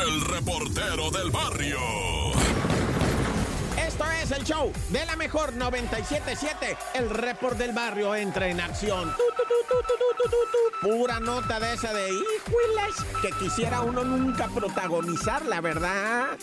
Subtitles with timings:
[0.00, 2.31] el reportero del barrio.
[4.02, 6.76] Esto es el show de la mejor 977.
[6.94, 9.12] El report del barrio entra en acción.
[10.80, 16.36] Pura nota de esa de hijuelas que quisiera uno nunca protagonizar, la verdad.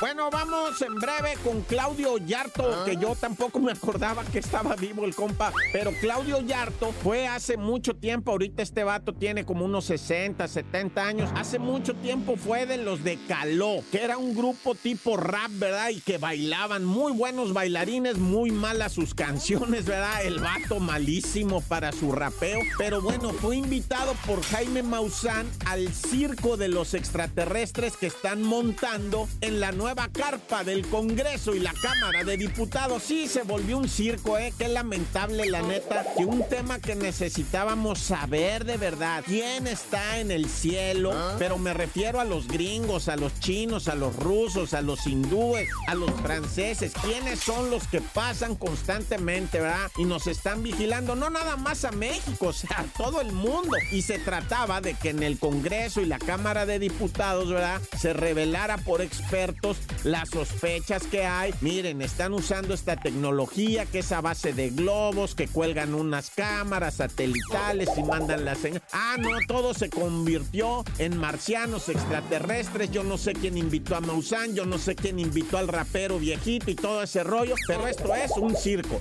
[0.00, 5.04] Bueno, vamos en breve con Claudio Yarto, que yo tampoco me acordaba que estaba vivo
[5.04, 5.52] el compa.
[5.72, 8.32] Pero Claudio Yarto fue hace mucho tiempo.
[8.32, 11.30] Ahorita este vato tiene como unos 60, 70 años.
[11.34, 15.77] Hace mucho tiempo fue de los de Caló, que era un grupo tipo rap, ¿verdad?
[15.90, 20.24] Y que bailaban muy buenos bailarines, muy malas sus canciones, ¿verdad?
[20.24, 22.60] El vato malísimo para su rapeo.
[22.76, 29.28] Pero bueno, fue invitado por Jaime Maussan al circo de los extraterrestres que están montando
[29.40, 33.04] en la nueva carpa del Congreso y la Cámara de Diputados.
[33.04, 34.52] Sí, se volvió un circo, ¿eh?
[34.58, 39.22] Qué lamentable, la neta, que un tema que necesitábamos saber de verdad.
[39.24, 41.14] ¿Quién está en el cielo?
[41.38, 45.67] Pero me refiero a los gringos, a los chinos, a los rusos, a los hindúes,
[45.86, 46.92] a los franceses.
[47.02, 49.90] ¿Quiénes son los que pasan constantemente, verdad?
[49.96, 53.76] Y nos están vigilando, no nada más a México, o sea, a todo el mundo.
[53.90, 57.80] Y se trataba de que en el Congreso y la Cámara de Diputados, ¿verdad?
[57.98, 61.54] Se revelara por expertos las sospechas que hay.
[61.60, 66.96] Miren, están usando esta tecnología que es a base de globos, que cuelgan unas cámaras
[66.96, 68.82] satelitales y mandan la señal.
[68.92, 72.90] Ah, no, todo se convirtió en marcianos extraterrestres.
[72.90, 76.70] Yo no sé quién invitó a Maussan, yo no sé quién invitó al rapero viejito
[76.70, 79.00] y todo ese rollo, pero esto es un circo.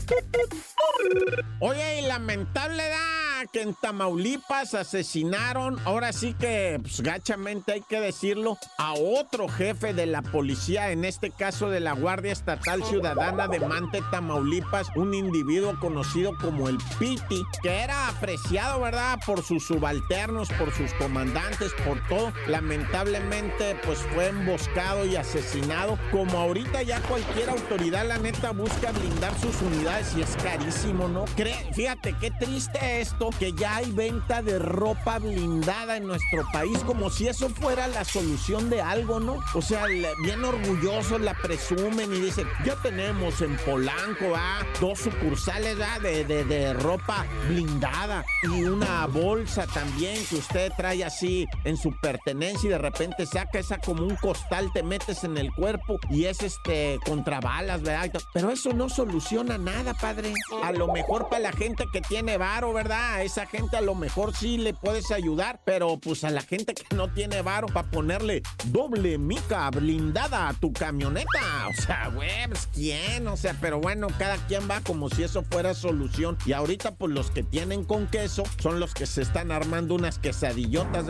[1.60, 8.58] Oye, lamentable da que en Tamaulipas asesinaron, ahora sí que pues, gachamente hay que decirlo,
[8.78, 13.60] a otro jefe de la policía, en este caso de la Guardia Estatal Ciudadana de
[13.60, 20.50] Mante, Tamaulipas, un individuo conocido como el Piti, que era apreciado, ¿verdad?, por sus subalternos,
[20.54, 22.34] por sus comandantes, por todo.
[22.48, 25.98] Lamentablemente, pues fue emboscado y asesinado.
[26.12, 31.26] Como ahorita ya cualquier autoridad, la neta, busca blindar sus unidades y es carísimo, ¿no?
[31.74, 37.10] Fíjate qué triste esto, que ya hay venta de ropa blindada en nuestro país, como
[37.10, 39.38] si eso fuera la solución de algo, ¿no?
[39.54, 44.66] O sea, bien orgullosos la presumen y dicen, ya tenemos en Polanco, ¿ah?
[44.80, 46.00] Dos sucursales, ¿ah?
[46.00, 51.92] De, de, de ropa blindada y una bolsa también que usted trae así en su
[52.00, 56.26] pertenencia y de repente saca esa como un costal, te metes en el cuerpo y
[56.26, 58.12] es este contra balas, ¿verdad?
[58.34, 60.34] Pero eso no soluciona nada, padre.
[60.64, 63.17] A lo mejor para la gente que tiene varo, ¿verdad?
[63.24, 66.96] Esa gente a lo mejor sí le puedes ayudar, pero pues a la gente que
[66.96, 71.68] no tiene varo para ponerle doble mica blindada a tu camioneta.
[71.70, 75.44] O sea, güey, pues quién, o sea, pero bueno, cada quien va como si eso
[75.44, 76.38] fuera solución.
[76.46, 80.20] Y ahorita pues los que tienen con queso son los que se están armando unas
[80.20, 81.08] quesadillotas.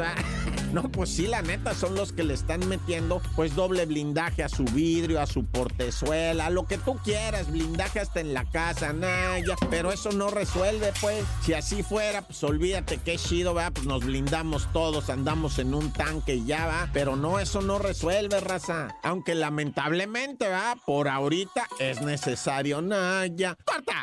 [0.74, 4.50] No, pues sí, la neta, son los que le están metiendo pues doble blindaje a
[4.50, 8.94] su vidrio, a su portezuela, a lo que tú quieras, blindaje hasta en la casa,
[8.94, 11.24] nah, ya, pero eso no resuelve, pues.
[11.42, 13.72] Si así fuera, pues olvídate qué chido, ¿verdad?
[13.74, 17.80] Pues nos blindamos todos, andamos en un tanque y ya va, pero no, eso no
[17.80, 18.96] resuelve, raza.
[19.04, 20.78] Aunque lamentablemente, ¿verdad?
[20.86, 23.58] Por ahorita es necesario, nah, ya.
[23.66, 23.94] ¡Corta!